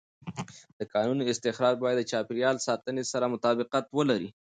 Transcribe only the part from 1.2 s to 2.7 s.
استخراج باید د چاپېر یال